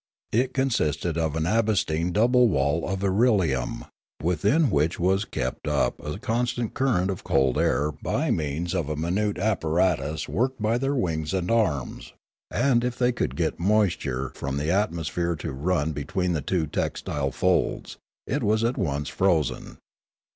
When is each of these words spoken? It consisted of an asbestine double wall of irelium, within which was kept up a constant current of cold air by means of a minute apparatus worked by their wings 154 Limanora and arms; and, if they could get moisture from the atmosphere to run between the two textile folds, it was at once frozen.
It 0.31 0.55
consisted 0.55 1.15
of 1.15 1.35
an 1.35 1.45
asbestine 1.45 2.11
double 2.11 2.47
wall 2.47 2.87
of 2.89 3.01
irelium, 3.01 3.85
within 4.23 4.71
which 4.71 4.99
was 4.99 5.25
kept 5.25 5.67
up 5.67 6.03
a 6.03 6.17
constant 6.17 6.73
current 6.73 7.11
of 7.11 7.23
cold 7.23 7.59
air 7.59 7.91
by 7.91 8.31
means 8.31 8.73
of 8.73 8.89
a 8.89 8.95
minute 8.95 9.37
apparatus 9.37 10.27
worked 10.27 10.59
by 10.59 10.79
their 10.79 10.95
wings 10.95 11.33
154 11.33 11.37
Limanora 11.65 11.77
and 11.79 11.91
arms; 11.91 12.13
and, 12.49 12.83
if 12.83 12.97
they 12.97 13.11
could 13.11 13.35
get 13.35 13.59
moisture 13.59 14.31
from 14.33 14.57
the 14.57 14.71
atmosphere 14.71 15.35
to 15.35 15.51
run 15.51 15.91
between 15.91 16.33
the 16.33 16.41
two 16.41 16.65
textile 16.65 17.29
folds, 17.29 17.97
it 18.25 18.41
was 18.41 18.63
at 18.63 18.79
once 18.79 19.07
frozen. 19.07 19.77